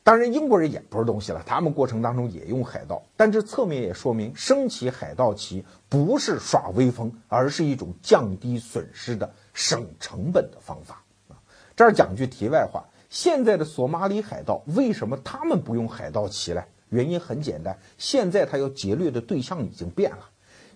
[0.05, 11.39] 当然，英国人也不是东西了，他们过程当中也用海盗，但这侧面也说明升起海盗旗不是耍威风，而是一种降低损失的省成本的方法啊。
[11.77, 16.65] 这儿讲句题外话，现在的索马里海盗为什么他们不用海盗旗呢？
[16.89, 20.29] 原因很简单，现在他要劫掠的对象已经变了。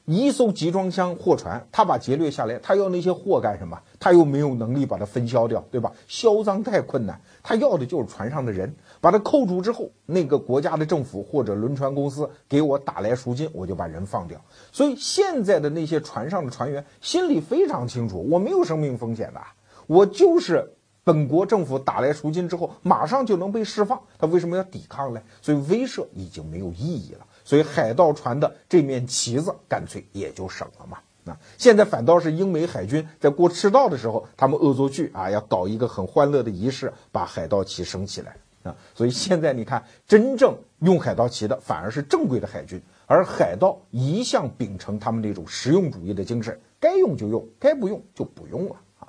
[0.07, 3.77] 一艘集装箱货船，他把劫掠下来，他要那些货干什么？
[3.99, 5.93] 他又没有能力把它分销掉，对吧？
[6.07, 8.73] 销赃太困难，他要的就是船上的人。
[9.01, 14.41] 把它扣住之后，那个国家的政府或者轮船公司给我打来赎金，我就把人放掉。
[14.71, 19.41] 所以现在的那些船上的船员心里非常清楚，我没有生命风险的，
[19.89, 24.01] 我就是本国政府打来赎金之后马上就能被释放。
[24.19, 25.21] 他为什么要抵抗呢？
[25.43, 27.27] 所以威慑已经没有意义了。
[27.47, 30.99] 所以海盗船的这面旗子干脆也就省了嘛。
[31.27, 38.37] 啊，现在反倒是英美海军在过赤道的时候，他们恶作剧啊，要搞一个很欢乐的仪式，把海盗旗升起来。
[38.65, 38.77] 啊。
[38.95, 49.09] 所以现在你看，真正用海盗旗的反而是正规的海军，而海盗一向秉承他们这种实用主义的精神，该用就用，该不用就不用了啊。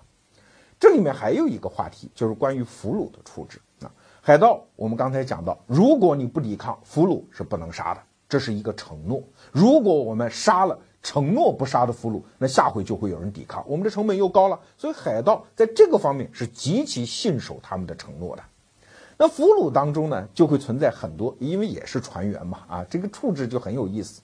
[0.79, 3.91] 这里面还有一个话题，就是关于俘虏的处置啊。
[4.21, 9.23] 海盗，我们刚才讲到，如果你不抵抗，俘虏是不能杀的，这是一个承诺。
[9.51, 14.59] 如果我们杀了，承诺不杀的俘虏，那下回就会有人抵抗，我们的成本又高了。
[14.77, 18.43] 所以海盗在这个方面是极其信守他们的承诺的。
[19.17, 24.21] 那俘虏当中呢，就会存在很多，因为也是船员嘛，啊，这个处置就很有意思。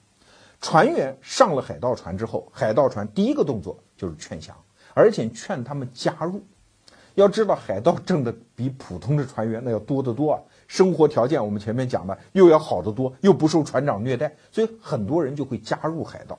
[0.60, 4.56] 船员上了海盗船之后，海盗船第一个动作就是劝降，
[4.94, 6.42] 而且劝他们加入。
[7.14, 16.38] 要知道，海盗挣的比普通的船员那要多得多啊，生活条件我们前面讲的又要好得多，又不受船长虐待，所以很多人就会加入海盗。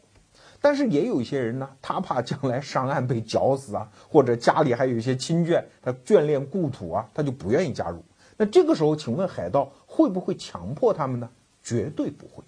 [0.61, 8.03] 但是也有一些人呢，他怕将来上岸被绞死啊，或者家里还有一些亲眷，他眷恋故土啊，他就不愿意加入。
[8.37, 11.29] 那这个时候，请问海盗会不会强迫他们呢？
[11.61, 12.43] 绝对不会。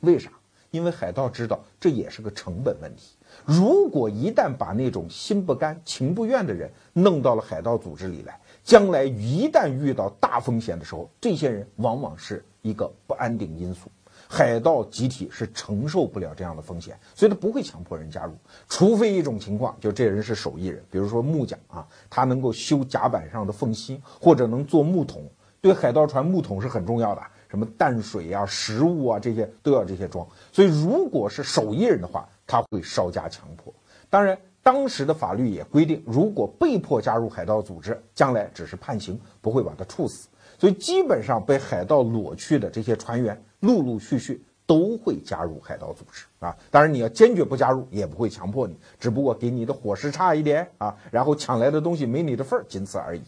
[0.00, 0.30] 为啥？
[0.70, 3.14] 因为海盗知道这也是个成本问题。
[3.44, 13.90] 如果一旦把那种心不甘情不愿的人弄到了海盗组织里来，将来一旦遇到大风险的时候，这些人往往是一个不安定因素。
[14.28, 18.32] 海盗集体是承受不了这样的风险，所以他不会强迫人加入，
[18.68, 25.28] 除非一种情况，就这人是手艺人，比如说木匠啊，他能够修甲板上的缝隙，或者能做木桶。
[25.60, 30.26] 对海盗船，木桶是很重要的，什么淡水啊、食物啊这些都要这些装。
[30.50, 33.72] 所以，如果是手艺人的话，他会稍加强迫。
[34.08, 40.28] 当然，当时的法律也规定，如果被迫加入海盗组织，将来只是判刑，不会把他处死。
[40.58, 43.42] 所以，基本上被海盗裸去的这些船员。
[43.60, 46.56] 陆陆续续都会加入海盗组织啊！
[46.68, 53.22] 当然，你要坚决不加入，也不会强迫你，只不过给你的伙食差一点啊，然后抢来的东西没你的份儿，仅此而已。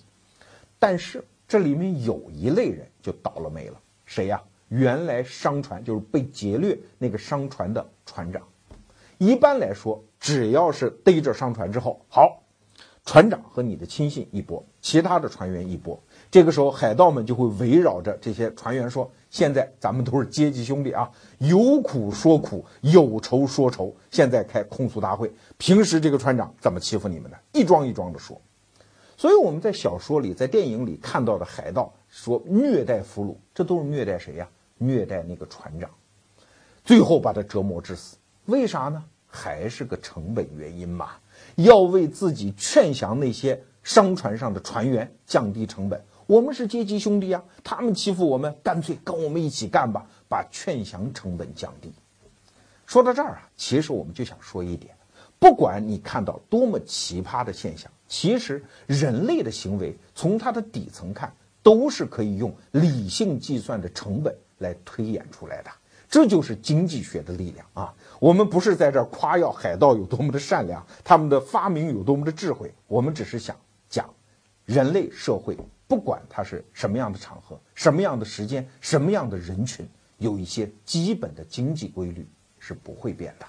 [0.76, 4.42] 但是这里面有一类人就倒了霉了，谁呀？
[4.68, 8.42] 原来商船就是被劫掠那个商船的船长。
[9.18, 12.40] 一般来说，只要是逮着商船之后，好，
[13.04, 16.02] 船长和你的亲信一波，其他的船员一波。
[16.30, 21.10] 这个时候，海盗们就会围绕着这些船员说：“现在咱们都是阶级兄弟啊，
[21.40, 23.94] 有苦说苦，有仇说仇。
[24.10, 27.38] 现在开控诉大会，平时这个船长怎么欺负你们的？
[27.52, 28.40] 一桩一桩的说。
[29.18, 34.48] 所以我们在小说里、在电影里看到的海盗说虐待俘虏，这都是虐待谁呀？
[34.78, 35.90] 虐待那个船长，
[36.82, 38.16] 最后把他折磨致死。
[38.46, 39.04] 为啥呢？
[39.36, 41.10] 还是个成本原因嘛，
[41.56, 51.92] 要为自己劝降那些商船上的船员，降低成本。”我们是阶级兄弟啊，他们欺负我们，干脆跟我们一起干吧，把劝降成本降低。
[52.86, 54.94] 说到这儿啊，其实我们就想说一点：
[55.38, 61.30] 不管你看到多么奇葩的现象，其实人类的行为从它的底层看，
[61.62, 65.70] 都是可以用理性计算的成本来推演出来的。
[66.08, 67.94] 这就是经济学的力量啊！
[68.20, 73.56] 我们不是在这儿夸耀海盗有多么的善良，他们的发明有多么的智慧，我们只是想
[73.88, 74.08] 讲
[74.64, 75.56] 人类社会。
[75.86, 79.86] 不管它是什么样的场合、什么样的时间、什么样的人群，
[80.16, 82.26] 有一些基本的经济规律
[82.58, 83.46] 是不会变的。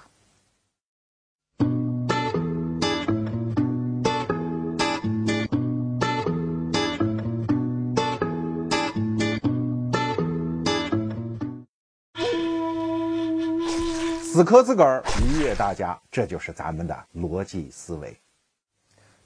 [14.36, 18.14] 死磕自个儿，愉悦大家，这就是咱们的逻辑思维。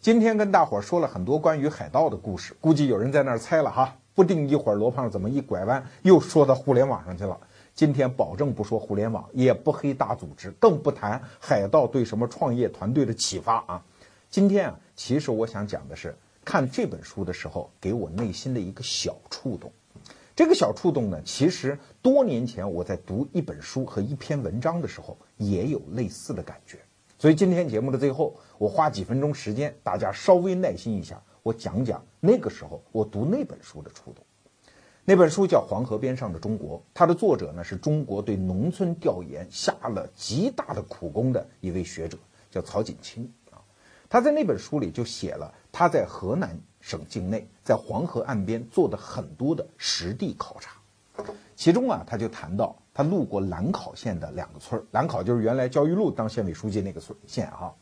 [0.00, 7.36] 今天跟大伙儿说了很多关于海盗的故事，估计有人在那儿猜了哈，不定一会儿罗胖怎么一拐弯又说到互联网上去了。
[7.74, 13.82] 今天保证不说互联网，也不黑大组织，更不谈海盗对什么创业团队的启发啊。
[14.30, 19.72] 今天啊，其实我想讲的是看这本书的时候给我内心的一个小触动。
[20.40, 26.78] 这个小触动呢，其实多年前我在读一本书和一篇文章的时候也有类似的感觉。
[27.18, 34.24] 所以今天节目的最后，我花几分钟时间，大家稍微耐心一下，我讲讲那个时候我读那本书的触动。
[35.04, 42.16] 那本书叫《黄河边上的中国》，它的作者呢是中国对农村调研下了极大的苦功的一位学者，
[42.50, 43.60] 叫曹锦清啊。
[44.08, 50.80] 他在那本书里就写了他在河南省境内，在黄河岸边做的很多的实地考察，
[51.54, 52.76] 其中啊他就谈到。
[52.92, 57.72] 他路过兰考县的两个村儿兰考就是原来焦裕禄当县委书记那个村县啊。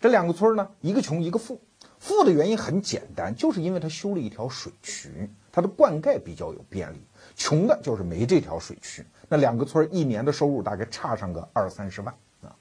[0.00, 1.60] 这两个村儿呢，一个穷一个富。
[1.98, 7.02] 富的原因很简单，就是因为他修了一条水渠，它的灌溉比较有便利。
[7.34, 9.04] 穷的就是没这条水渠。
[9.28, 12.56] 那两个村儿一年的收入大概差上个二三十万啊。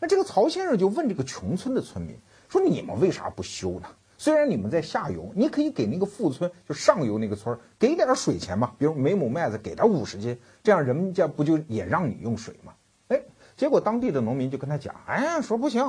[0.00, 2.18] 那这个曹先生就问这个穷村的村民
[2.48, 3.88] 说：“你们为啥不修呢？
[4.24, 12.72] 虽然你们在下游，你可以给那个富村，就上游那个村给点水钱嘛，比如每亩麦子给他五十斤，这样人家不就也让你用水吗？
[13.08, 13.20] 哎，
[13.54, 15.86] 结果当地的农民就跟他讲，哎，说不行，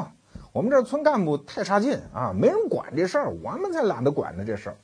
[0.52, 4.78] 我们这村干部太差劲啊，没人管这事儿，我们才懒得管呢这事儿。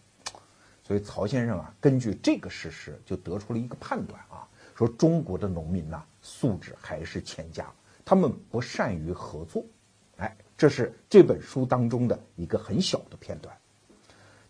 [0.82, 7.70] 所以曹先生啊，根据这个事实，就得出了一个判断啊，说中国的农民呢，素质还是欠佳，
[8.06, 9.66] 他们不善于合作。
[10.16, 13.58] 哎，这是这本书当中的一个很小的片段。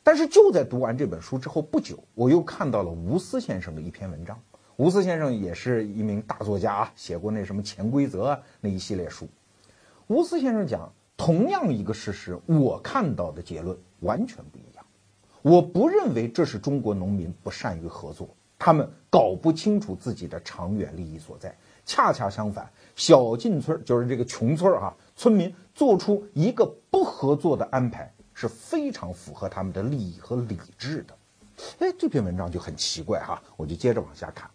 [0.03, 4.37] 但是就在读完这本书之后不久，我又看到了吴思先生的一篇文章。
[4.75, 9.25] 吴思先生也是一名大作家啊，写过那什么《潜规则》啊那一系列书。
[10.07, 14.85] 吴思先生讲，同样一个事实，我看到的结论完全不一样。
[15.41, 21.55] 我不认为这是中国农民不善于合作，他们搞不清楚自己的长远利益所在。
[21.83, 31.15] 恰恰相反，小进村就是这个穷村啊，村民做出一个不合作的安排，是非常符合他们的利益和理智的。
[31.77, 34.49] 哎，这篇文章就很奇怪哈，我就接着往下看。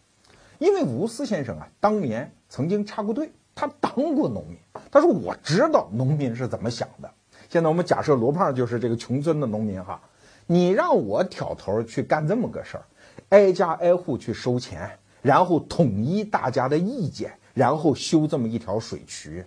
[0.58, 4.58] 因为吴思先生啊，当年曾经插过队，他当过农民，
[4.90, 7.08] 他说我知道农民是怎么想的。
[7.48, 10.02] 现在我们假设罗胖就是这个穷村的农民哈。
[10.48, 12.84] 你让我挑头去干这么个事儿，
[13.28, 19.46] 挨家挨户去收钱，然后统一大家的意见，然后修这么一条水渠，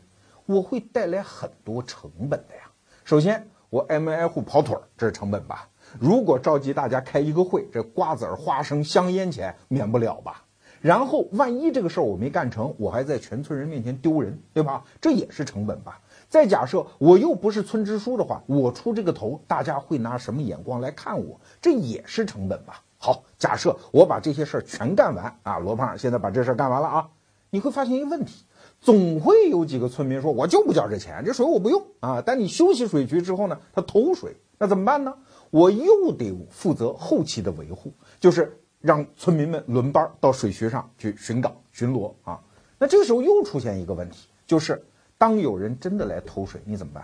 [0.50, 2.72] 我会带来很多成本的呀。
[3.04, 5.70] 首先，我挨门挨户跑腿儿，这是成本吧？
[6.00, 10.46] 如果召集大家开一个会，这瓜子儿、花生、香烟钱免不了吧？
[10.82, 14.84] 然后，万一这个事儿我没干成，我还在全村人面前丢人，对吧？
[15.00, 16.02] 这也是成本吧？
[16.30, 21.40] 再假设我又不是村支书的话，我出这个头，大家会拿什么眼光来看我？
[21.62, 22.82] 这也是成本吧？
[22.98, 27.10] 好，假设我把这些事儿全干完啊，罗胖现在把这事儿干完了啊，
[27.52, 28.46] 你会发现一个问题，
[28.82, 32.22] 总会有几个村民说，我就不交这钱，这水我不用啊。
[32.26, 35.14] 但你修起水渠之后呢，他偷水，那怎么办呢？
[35.50, 42.40] 我又得负责后期的维护，就是让村民们轮班到水渠上去巡岗巡逻啊。
[42.78, 44.84] 那这个时候又出现一个问题，就是。
[45.20, 47.04] 当有人真的来偷水，你怎么办？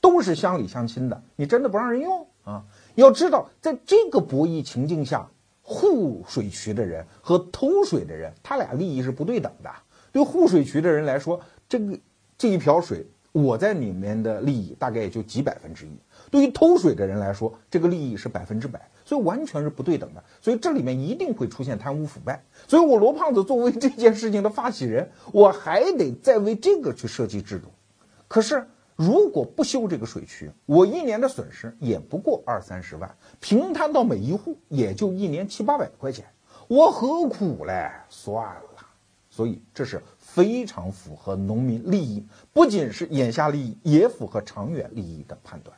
[0.00, 2.64] 都是乡里乡亲的，你真的不让人用啊？
[2.96, 5.30] 要知道，在这个博弈情境下，
[5.62, 9.70] 护水渠的人和偷水的人，他俩利益是不对等的。
[10.12, 11.98] 对护水渠的人来说，这个
[12.38, 15.90] 这一瓢水，我在里面的利益大概也就几百分之一；
[16.30, 18.80] 对于偷水的人来说，这个利益是百分之百。
[19.04, 22.40] 所以完全是不对等的，所以这里面一定会出现贪污腐败。
[22.68, 27.66] 所以我罗胖子作为这件事情的发起人，我还得再为这个去设计制度。
[28.28, 36.24] 可是如果不修这个水渠，我一年的损失也不过二三十万，平摊到每一户也就一年七八百块钱，
[36.68, 37.90] 我何苦嘞？
[38.08, 38.71] 算了。
[39.32, 42.22] 所以这是非常符合农民利益，
[42.52, 45.74] 不仅是眼下利益，也符合长远利益的判断。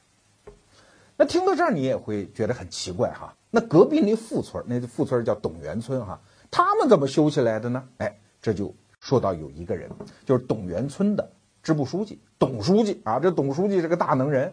[1.16, 3.32] 那听到这儿，你也会觉得很奇怪哈。
[3.52, 7.88] 那隔壁那副村，那副村叫董源村哈，他们怎么修起来的呢？
[7.98, 9.88] 哎，这就说到有一个人，
[10.26, 11.30] 就是董源村的
[11.62, 13.20] 支部书记董书记啊。
[13.20, 14.52] 这董书记是个大能人，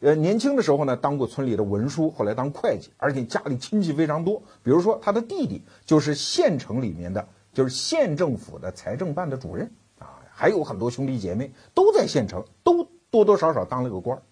[0.00, 4.42] 呃，年轻的时候呢当过村里的文书，后来当会计，而且家里亲戚非常多。
[4.62, 7.28] 比如说他的弟弟就是县城里面的，
[7.58, 14.22] 就是县政府的财政办的主任啊，还有很多兄弟姐妹都在县城，都多多少少当了个官儿。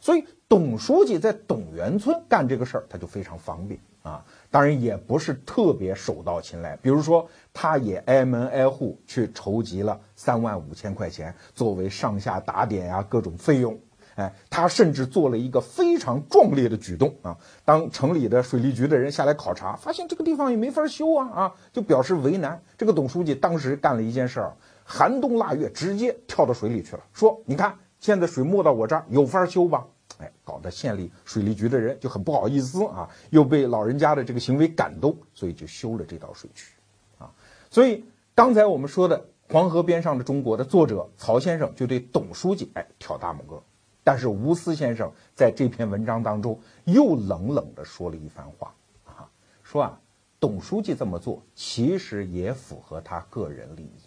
[0.00, 4.24] 所以董书记在董源村干这个事儿，他就非常方便啊。
[4.52, 13.76] 当然也不是特别手到擒来，比如说，他也挨门挨户去筹集了三万五千块钱作为上下打点呀各种费用。
[14.16, 17.36] 哎，他甚至做了一个非常壮烈的举动啊！
[17.64, 22.60] 当城里的水利局的人下来考察，发现这个地方也没法修啊啊，就表示为难。
[22.78, 29.86] 这个董书记当时干了一件事儿，寒冬腊月直接跳到水里去了，说：“你看现在水没到我这儿，有法修吧？”
[30.18, 36.72] 哎，搞得县里水利局的人就很不好意思啊，又被老人家的这个行为感动，所以就修了这道水渠，
[37.18, 37.28] 啊，
[37.70, 38.02] 所以
[38.34, 39.18] 刚才我们说的
[39.52, 43.62] 《黄河边上的中国》的作者曹先生就对董书记哎挑大拇哥，
[44.06, 48.72] 但是吴思先生在这篇文章当中又冷冷地说了一番话
[49.04, 49.26] 啊，
[49.64, 49.98] 说啊，
[50.38, 53.98] 董书记这么做其实也符合他个人利益，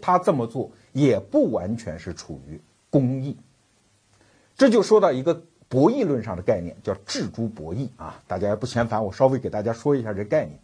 [0.00, 3.36] 他这么做也不完全是出于公益，
[4.56, 5.42] 这就说到一个。
[5.68, 10.60] 博弈论上的概念叫智猪博弈啊，大家不嫌烦，我稍微给大家说一下这概念。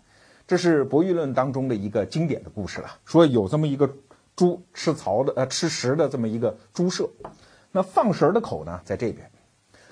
[0.47, 2.91] 这是博弈论当中的一个经典的故事了。
[3.07, 3.91] 说有这么一个
[4.36, 7.09] 猪吃草的呃吃食的这么一个猪舍，
[7.79, 9.31] 那放食的口呢在这边，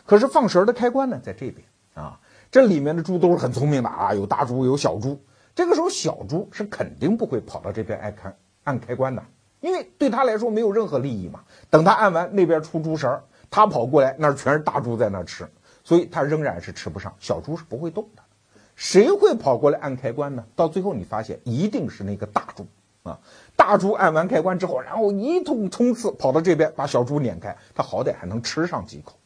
[0.07, 1.64] 可是放食的开关呢在这边
[1.95, 2.18] 啊。
[2.51, 5.22] 这里面的猪都是很聪明的啊，有大猪有小猪。
[5.55, 9.22] 这个时候小猪是肯定不会跑到这边按开按开关的，
[9.61, 11.45] 因为对他来说没有任何利益嘛。
[11.70, 13.22] 等他按完那边出猪食儿。
[13.51, 15.49] 他跑过来，那全是大猪在那吃，
[15.84, 17.14] 所以他仍然是吃不上。
[17.20, 18.22] 小猪是不会动的。
[18.74, 20.45] 谁会跑过来按开关呢？
[20.57, 22.66] 到最后你发现一定是那个大猪
[23.07, 23.20] 啊！
[23.54, 29.16] 大猪按完开关之后，然后一通冲刺跑到这边把小猪撵开，他好歹还能吃上几口。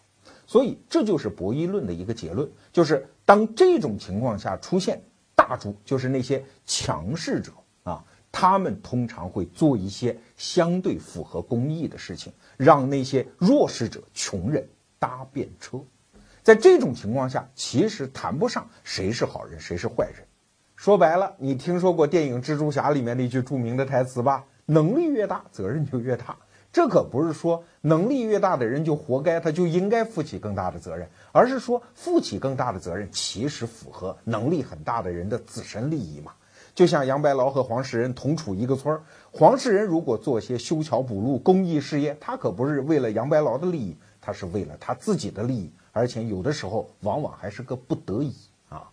[0.46, 5.02] 所以这就是博弈论的一个结论，就是当这种情况下出现
[5.34, 7.52] 大猪，就是那些强势者
[7.84, 14.68] 啊，他们通常会做一些相对符合公义的事情，让那些弱势者、穷人
[14.98, 15.80] 搭便车。
[16.42, 20.26] 在这种情况下，其实谈不上谁是好人，谁是坏人。
[20.80, 24.46] 说白了，你听说过电影《蜘蛛侠》里面那句著名的台词吧？
[24.64, 26.34] 能力越大，责任就越大。
[26.72, 36.32] 这可不是说能力越大的人就活该，他就应该负起更大的责任，而是说负起更大的责任，其实符合能力很大的人的自身利益嘛。
[36.74, 39.02] 就像杨白劳和黄世仁同处一个村儿，
[39.32, 45.70] 黄世仁如果做些修桥补路、公益事业，他可不是为了杨白劳的利益，他是为了他自己的利益。
[45.92, 48.34] 而且有的时候往往还是个不得已
[48.70, 48.88] 啊！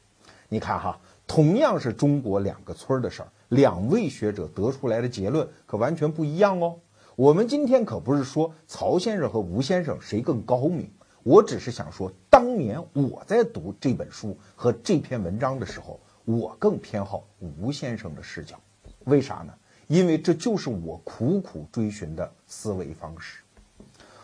[0.49, 6.79] 你看哈，同样是中国两个村的事儿，两位学者得出来的结论可完全不一样哦。
[7.15, 10.89] 我们今天可不是说曹先生和吴先生谁更高明，
[11.23, 18.57] 我只是想说，当年我在读这本书和这篇文章的时候，我更偏好吴先生的视角。
[19.03, 19.53] 为啥呢？
[19.87, 23.41] 因为这就是我苦苦追寻的思维方式。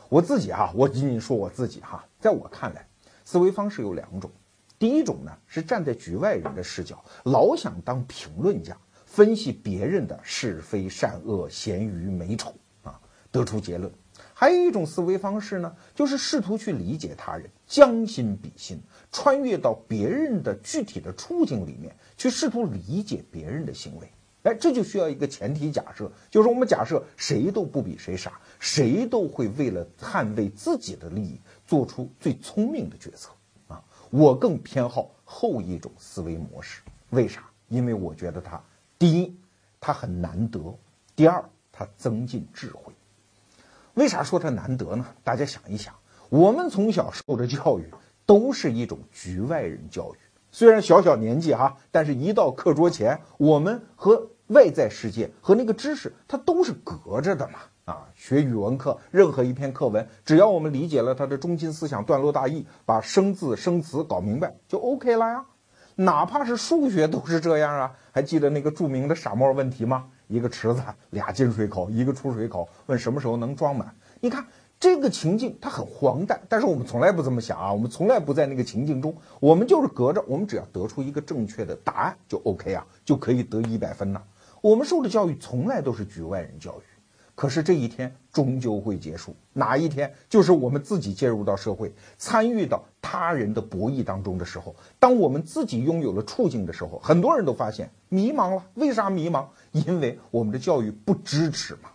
[0.09, 2.87] 我自己哈，我仅仅说我自己哈，在我看来，
[3.25, 4.29] 思维方式有两种。
[4.83, 12.99] 第一种呢是站在局外人的视角，老想当评论家，分析别人的是非善恶、咸鱼美丑啊，
[13.31, 13.89] 得出结论。
[14.33, 18.77] 还有一种思维方式呢，就是试图去理解他人，将心比心，
[19.09, 24.11] 穿越到别人的具体的处境里面，去试图理解别人的行为。
[24.41, 33.29] 哎，这就需要一个前提假设，就是我们假设谁都不比谁傻，谁都会为了捍卫自己的利益做出最聪明的决策！
[34.15, 37.43] 我更偏好后一种思维模式，为啥？
[37.67, 38.61] 因为我觉得它，
[38.99, 39.35] 第一，
[39.79, 40.59] 它很难得；
[41.15, 42.93] 第二，它增进智慧。
[43.95, 45.03] 为啥说它难得呢？
[45.23, 45.95] 大家想一想，
[46.29, 47.91] 我们从小受的教育
[48.23, 50.17] 都是一种局外人教育，
[50.51, 57.61] 虽然小小年纪哈，但是一到课桌前，我们和外在世界和那个知识，它都是隔着的嘛。
[57.85, 65.45] 啊，学语文课，任何一篇课文，只要我们理解了它的中心思想、段落大意，把生字生词搞明白，就 OK 了呀。
[65.95, 67.91] 哪怕是数学都是这样啊。
[68.11, 70.05] 还记得那个著名的傻帽问题吗？
[70.27, 73.93] 一个池子，俩进水口，一个出水口，问什么时候能装满？
[74.21, 74.47] 你看
[74.79, 77.73] 这个情境，它很荒诞，但是我们从来不这么想啊。
[77.73, 84.23] 我们从来不在那个情境中，我们就是隔着，我们只要得出一个正确的答案就 OK 啊，就可以得一百分了。
[84.61, 86.83] 我们受的教育从来都是局外人教育，
[87.35, 89.35] 可是这一天终究会结束。
[89.53, 90.13] 哪一天？
[90.29, 94.75] 就是我们自己介入到社会，参与到他人的博弈当中的时候。
[94.99, 98.63] 当我们自己拥有了处境的时候，很多人都发现迷茫了。
[98.75, 99.45] 为啥迷茫？
[99.71, 101.89] 因为我们的教育不支持嘛。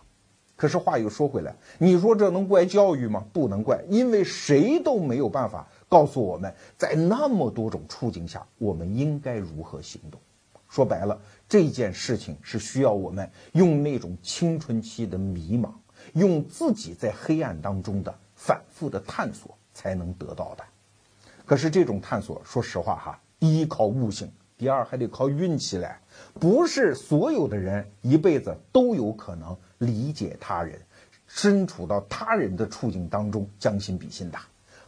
[0.57, 3.23] 可是话又说回来，你说这能怪教育吗？
[3.31, 10.19] 不能怪，因为谁都没有办法告诉我们在那么多种处境下，我们应该如何行动。
[10.67, 11.17] 说白了，
[11.49, 15.71] 这件事情是需要我们用那种青春期的迷茫，
[16.13, 20.63] 用自己在黑暗当中的反复的探索才能得到的。
[21.47, 25.89] 可是这种探索，说实话哈，第一靠悟性，第二还得靠运气嘞。
[26.35, 30.79] 不是所有的人一辈子都有可能理解他人，
[31.25, 34.37] 身处到他人的处境当中将心比心的。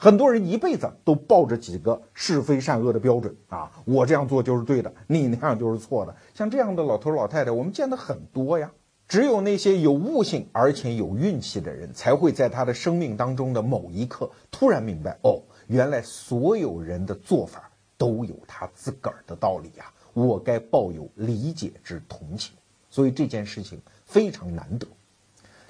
[0.04, 6.16] 很多人一辈子都抱着几个是非善恶的标准啊，我这样做就是对的，你那样就是错的。
[6.34, 8.72] 像这样的老头老太太，我们见的很多呀。
[9.08, 19.86] 只有那些有悟性而且有运气的人，才会在他的生命当中的某一刻突然明白，哦，原来所有人的做法都有他自个儿的道理呀，
[20.16, 22.56] 我该抱有理解之同情。
[22.90, 24.88] 所以这件事情非常难得。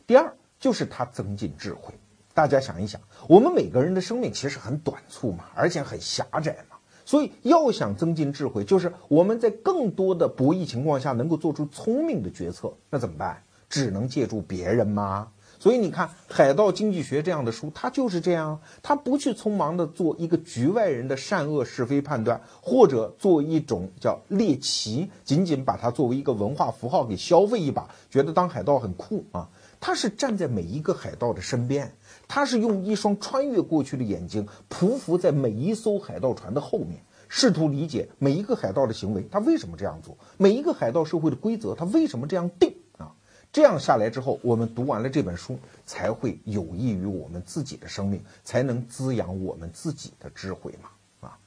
[0.07, 1.93] 第二就是他增进智慧。
[2.33, 13.43] 大家想一想，我们每个人的生命其实很短促嘛，而且很狭窄嘛，所以要想增进智慧，就是我们在更多的博弈情况下能够做出聪明的决策，那怎么办？
[13.69, 15.29] 只能借助别人吗？
[15.59, 29.49] 所以你看《海盗经济学》这样的书，它就是这样，它不去匆忙的做一个局外人的善恶是非判断，或者做一种叫猎奇，仅仅把它作为一个文化符号给消费一把，觉得当海盗很酷啊。
[29.79, 31.93] 他是站在每一个海盗的身边。
[32.33, 40.17] 他是用一双穿越过去的眼睛，匍匐在每一艘海盗船的后面，试图理解每一个海盗的行为，他为什么这样做？
[40.37, 42.73] 每一个海盗社会的规则，他为什么这样定？
[42.97, 43.11] 啊，
[43.51, 51.27] 这样下来之后，我们读完了这本书，才会有益于我们自己的生命，才能滋养我们自己的智慧嘛。
[51.27, 51.37] 啊，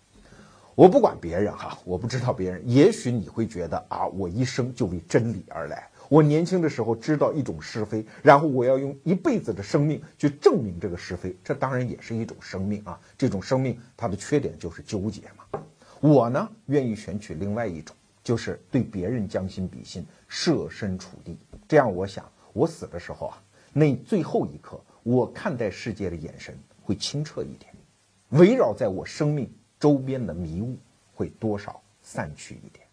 [0.75, 5.89] 我不管别人哈，我不知道别人，也许你会觉得啊，我一生就为真理而来。
[6.15, 13.01] 我年轻的时候知道一种是非，然后我要用一辈子的生命去证明这个是非，这当然也是一种生命啊。
[13.19, 15.61] 这种生命它的缺点就是纠结嘛。
[15.99, 17.97] 我呢，愿意选取另外一种。
[18.23, 21.37] 就是对别人将心比心，设身处地，
[21.67, 23.43] 这样我想，我死的时候啊，
[23.73, 27.75] 那最后一刻，我看待世界的眼神会清澈一点，
[28.29, 30.79] 围绕在我生命周边的迷雾
[31.13, 32.84] 会多少散去一点。